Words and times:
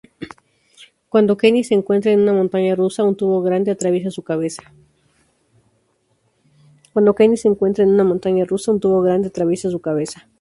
Cuando 1.09 1.37
Kenny 1.37 1.63
se 1.63 1.75
encuentra 1.75 2.11
en 2.11 2.21
una 2.21 2.33
Montaña 2.33 2.73
Rusa, 2.73 3.03
un 3.03 3.15
tubo 3.15 3.43
grande 3.43 3.69
atraviesa 3.69 4.09
su 4.09 4.23
cabeza. 4.23 4.73